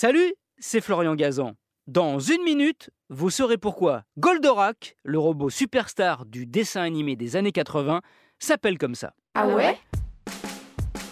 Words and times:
Salut, 0.00 0.32
c'est 0.60 0.80
Florian 0.80 1.16
Gazan. 1.16 1.54
Dans 1.88 2.20
une 2.20 2.44
minute, 2.44 2.90
vous 3.08 3.30
saurez 3.30 3.58
pourquoi 3.58 4.04
Goldorak, 4.16 4.94
le 5.02 5.18
robot 5.18 5.50
superstar 5.50 6.24
du 6.24 6.46
dessin 6.46 6.82
animé 6.82 7.16
des 7.16 7.34
années 7.34 7.50
80, 7.50 8.00
s'appelle 8.38 8.78
comme 8.78 8.94
ça. 8.94 9.12
Ah 9.34 9.48
ouais? 9.48 9.76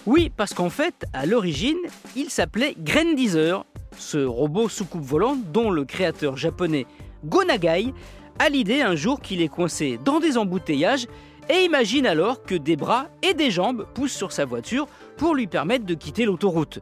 Oui, 0.07 0.31
parce 0.37 0.55
qu'en 0.55 0.71
fait, 0.71 1.05
à 1.13 1.27
l'origine, 1.27 1.81
il 2.15 2.31
s'appelait 2.31 2.77
Grandizer, 2.79 3.65
ce 3.99 4.19
robot 4.19 4.69
sous-coupe 4.69 5.03
volante 5.03 5.51
dont 5.51 5.73
le 5.73 5.85
créateur 5.85 6.37
japonais 6.37 6.87
Gonagai 7.25 7.93
a 8.39 8.49
l'idée 8.49 8.83
un 8.83 8.95
jour 8.95 9.21
qu'il 9.21 9.43
est 9.43 9.49
coincé 9.49 9.99
dans 10.05 10.21
des 10.21 10.39
embouteillages 10.39 11.09
et 11.51 11.65
imagine 11.65 12.07
alors 12.07 12.45
que 12.45 12.55
des 12.55 12.77
bras 12.77 13.09
et 13.25 13.35
des 13.35 13.51
jambes 13.51 13.85
poussent 13.95 14.15
sur 14.15 14.31
sa 14.31 14.45
voiture 14.45 14.87
pour 15.17 15.35
lui 15.35 15.49
permettre 15.49 15.87
de 15.87 15.95
quitter 15.95 16.25
l'autoroute. 16.25 16.79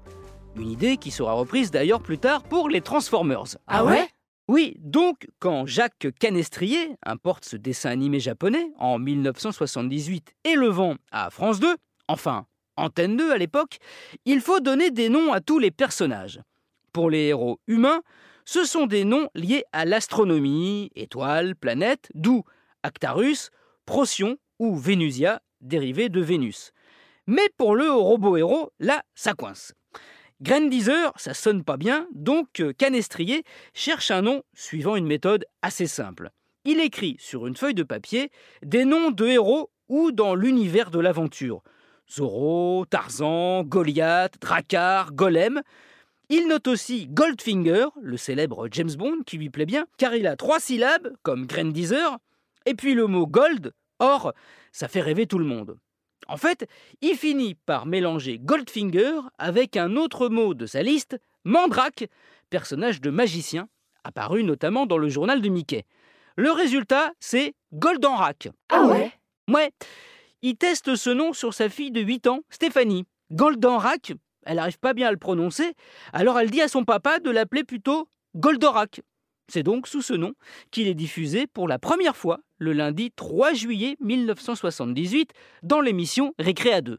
Une 0.56 0.70
idée 0.70 0.96
qui 0.96 1.10
sera 1.10 1.32
reprise 1.32 1.70
d'ailleurs 1.70 2.00
plus 2.00 2.18
tard 2.18 2.44
pour 2.44 2.68
les 2.68 2.80
Transformers. 2.80 3.56
Ah 3.66 3.84
ouais? 3.84 4.08
Oui, 4.46 4.76
donc 4.78 5.26
quand 5.40 5.66
Jacques 5.66 6.06
Canestrier 6.20 6.96
importe 7.04 7.44
ce 7.44 7.56
dessin 7.56 7.90
animé 7.90 8.20
japonais 8.20 8.72
en 8.78 8.98
1978 8.98 10.32
et 10.44 10.54
le 10.54 10.68
vend 10.68 10.94
à 11.10 11.30
France 11.30 11.58
2, 11.60 11.74
enfin 12.08 12.46
Antenne 12.76 13.16
2 13.16 13.32
à 13.32 13.38
l'époque, 13.38 13.78
il 14.26 14.40
faut 14.40 14.60
donner 14.60 14.90
des 14.90 15.08
noms 15.08 15.32
à 15.32 15.40
tous 15.40 15.58
les 15.58 15.70
personnages. 15.70 16.40
Pour 16.92 17.10
les 17.10 17.28
héros 17.28 17.58
humains, 17.66 18.02
ce 18.44 18.64
sont 18.64 18.86
des 18.86 19.04
noms 19.04 19.28
liés 19.34 19.64
à 19.72 19.84
l'astronomie, 19.84 20.90
étoiles, 20.94 21.56
planètes, 21.56 22.10
d'où 22.14 22.44
Actarus, 22.82 23.50
Procyon 23.86 24.36
ou 24.58 24.76
Vénusia, 24.76 25.40
dérivé 25.60 26.08
de 26.08 26.20
Vénus. 26.20 26.72
Mais 27.26 27.48
pour 27.56 27.74
le 27.74 27.90
robot 27.90 28.36
héros, 28.36 28.70
là, 28.78 29.02
ça 29.14 29.32
coince. 29.32 29.72
Grandizer, 30.44 31.10
ça 31.16 31.32
sonne 31.32 31.64
pas 31.64 31.78
bien, 31.78 32.06
donc 32.12 32.60
euh, 32.60 32.74
Canestrier 32.74 33.44
cherche 33.72 34.10
un 34.10 34.20
nom 34.20 34.42
suivant 34.52 34.94
une 34.94 35.06
méthode 35.06 35.46
assez 35.62 35.86
simple. 35.86 36.32
Il 36.66 36.80
écrit 36.80 37.16
sur 37.18 37.46
une 37.46 37.56
feuille 37.56 37.72
de 37.72 37.82
papier 37.82 38.30
des 38.62 38.84
noms 38.84 39.10
de 39.10 39.26
héros 39.26 39.70
ou 39.88 40.12
dans 40.12 40.34
l'univers 40.34 40.90
de 40.90 40.98
l'aventure. 40.98 41.62
Zorro, 42.12 42.84
Tarzan, 42.84 43.64
Goliath, 43.64 44.34
Drakkar, 44.38 45.14
Golem. 45.14 45.62
Il 46.28 46.46
note 46.46 46.68
aussi 46.68 47.06
Goldfinger, 47.06 47.86
le 48.02 48.18
célèbre 48.18 48.68
James 48.70 48.94
Bond 48.98 49.22
qui 49.24 49.38
lui 49.38 49.48
plaît 49.48 49.64
bien, 49.64 49.86
car 49.96 50.14
il 50.14 50.26
a 50.26 50.36
trois 50.36 50.60
syllabes, 50.60 51.10
comme 51.22 51.46
Grandizer, 51.46 52.18
et 52.66 52.74
puis 52.74 52.92
le 52.92 53.06
mot 53.06 53.26
gold, 53.26 53.72
or, 53.98 54.34
ça 54.72 54.88
fait 54.88 55.00
rêver 55.00 55.26
tout 55.26 55.38
le 55.38 55.46
monde. 55.46 55.78
En 56.28 56.36
fait, 56.36 56.68
il 57.00 57.16
finit 57.16 57.54
par 57.54 57.86
mélanger 57.86 58.38
Goldfinger 58.38 59.20
avec 59.38 59.76
un 59.76 59.96
autre 59.96 60.28
mot 60.28 60.54
de 60.54 60.66
sa 60.66 60.82
liste, 60.82 61.20
Mandrake, 61.44 62.08
personnage 62.50 63.00
de 63.00 63.10
magicien, 63.10 63.68
apparu 64.04 64.44
notamment 64.44 64.86
dans 64.86 64.98
le 64.98 65.08
journal 65.08 65.40
de 65.40 65.48
Mickey. 65.48 65.84
Le 66.36 66.50
résultat, 66.50 67.12
c'est 67.20 67.54
Goldenrak. 67.72 68.48
Ah 68.70 68.84
ouais? 68.86 69.12
Ouais, 69.50 69.70
il 70.42 70.56
teste 70.56 70.96
ce 70.96 71.10
nom 71.10 71.32
sur 71.32 71.52
sa 71.54 71.68
fille 71.68 71.90
de 71.90 72.00
8 72.00 72.26
ans, 72.26 72.40
Stéphanie. 72.50 73.04
Goldenrak, 73.30 74.12
elle 74.44 74.56
n'arrive 74.56 74.78
pas 74.78 74.94
bien 74.94 75.08
à 75.08 75.12
le 75.12 75.16
prononcer, 75.16 75.74
alors 76.12 76.38
elle 76.38 76.50
dit 76.50 76.60
à 76.60 76.68
son 76.68 76.84
papa 76.84 77.18
de 77.18 77.30
l'appeler 77.30 77.64
plutôt 77.64 78.08
Goldorak. 78.36 79.00
C'est 79.48 79.62
donc 79.62 79.86
sous 79.86 80.02
ce 80.02 80.14
nom 80.14 80.32
qu'il 80.70 80.88
est 80.88 80.94
diffusé 80.94 81.46
pour 81.46 81.68
la 81.68 81.78
première 81.78 82.16
fois 82.16 82.40
le 82.64 82.72
lundi 82.72 83.12
3 83.12 83.52
juillet 83.52 83.96
1978 84.00 85.32
dans 85.62 85.82
l'émission 85.82 86.34
Récréa 86.38 86.80
2. 86.80 86.98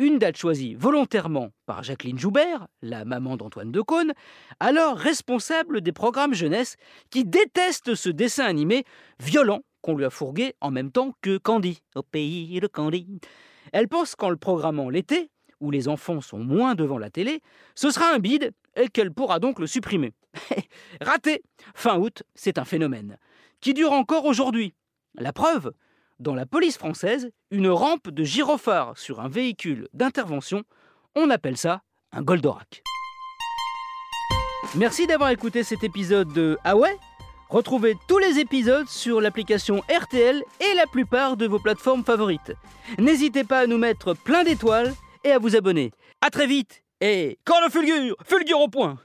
Une 0.00 0.18
date 0.18 0.36
choisie 0.36 0.74
volontairement 0.74 1.50
par 1.64 1.84
Jacqueline 1.84 2.18
Joubert, 2.18 2.66
la 2.82 3.04
maman 3.04 3.36
d'Antoine 3.36 3.70
Decaune, 3.70 4.12
alors 4.58 4.96
responsable 4.96 5.80
des 5.80 5.92
programmes 5.92 6.34
jeunesse, 6.34 6.76
qui 7.10 7.24
déteste 7.24 7.94
ce 7.94 8.08
dessin 8.08 8.46
animé 8.46 8.84
violent 9.20 9.60
qu'on 9.80 9.96
lui 9.96 10.04
a 10.04 10.10
fourgué 10.10 10.54
en 10.60 10.72
même 10.72 10.90
temps 10.90 11.14
que 11.22 11.38
Candy, 11.38 11.82
au 11.94 12.02
pays 12.02 12.58
de 12.58 12.66
Candy. 12.66 13.20
Elle 13.72 13.88
pense 13.88 14.16
qu'en 14.16 14.30
le 14.30 14.36
programmant 14.36 14.90
l'été, 14.90 15.30
où 15.60 15.70
les 15.70 15.86
enfants 15.86 16.20
sont 16.20 16.38
moins 16.38 16.74
devant 16.74 16.98
la 16.98 17.10
télé, 17.10 17.42
ce 17.76 17.90
sera 17.90 18.12
un 18.12 18.18
bide 18.18 18.52
et 18.74 18.88
qu'elle 18.88 19.12
pourra 19.12 19.38
donc 19.38 19.60
le 19.60 19.66
supprimer. 19.68 20.12
Raté 21.00 21.42
Fin 21.74 21.98
août, 21.98 22.24
c'est 22.34 22.58
un 22.58 22.64
phénomène 22.64 23.18
qui 23.60 23.74
dure 23.74 23.92
encore 23.92 24.24
aujourd'hui. 24.24 24.74
La 25.16 25.32
preuve 25.32 25.72
Dans 26.20 26.34
la 26.34 26.46
police 26.46 26.78
française, 26.78 27.30
une 27.50 27.68
rampe 27.68 28.10
de 28.10 28.22
gyrophare 28.22 28.96
sur 28.96 29.20
un 29.20 29.28
véhicule 29.28 29.88
d'intervention, 29.92 30.62
on 31.16 31.30
appelle 31.30 31.56
ça 31.56 31.82
un 32.12 32.22
Goldorak. 32.22 32.82
Merci 34.76 35.06
d'avoir 35.06 35.30
écouté 35.30 35.64
cet 35.64 35.82
épisode 35.82 36.32
de 36.32 36.58
Ah 36.64 36.74
Retrouvez 37.48 37.96
tous 38.06 38.18
les 38.18 38.38
épisodes 38.38 38.86
sur 38.86 39.20
l'application 39.20 39.82
RTL 39.90 40.42
et 40.60 40.74
la 40.74 40.86
plupart 40.86 41.36
de 41.36 41.48
vos 41.48 41.58
plateformes 41.58 42.04
favorites. 42.04 42.52
N'hésitez 42.98 43.42
pas 43.42 43.60
à 43.60 43.66
nous 43.66 43.78
mettre 43.78 44.14
plein 44.14 44.44
d'étoiles 44.44 44.94
et 45.24 45.32
à 45.32 45.38
vous 45.38 45.56
abonner. 45.56 45.90
A 46.20 46.30
très 46.30 46.46
vite 46.46 46.84
et 47.00 47.38
quand 47.44 47.60
le 47.64 47.70
fulgure, 47.70 48.14
fulgure 48.24 48.60
au 48.60 48.68
point 48.68 48.98